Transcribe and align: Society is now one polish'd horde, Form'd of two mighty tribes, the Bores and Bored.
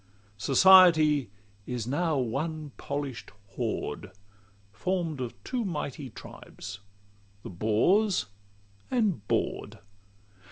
Society 0.39 1.29
is 1.67 1.85
now 1.85 2.17
one 2.17 2.71
polish'd 2.75 3.31
horde, 3.49 4.09
Form'd 4.71 5.21
of 5.21 5.35
two 5.43 5.63
mighty 5.63 6.09
tribes, 6.09 6.79
the 7.43 7.51
Bores 7.51 8.25
and 8.89 9.27
Bored. 9.27 9.77